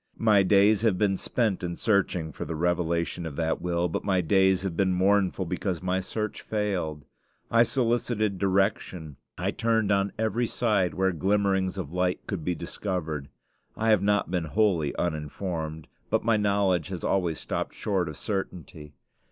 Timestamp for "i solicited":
7.51-8.39